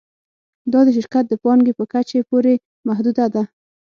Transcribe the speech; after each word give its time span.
دا 0.71 0.79
د 0.85 0.89
شرکت 0.97 1.23
د 1.29 1.33
پانګې 1.43 1.73
په 1.79 1.83
کچې 1.91 2.19
پورې 2.29 2.53
محدوده 2.87 3.25
وه 3.33 3.43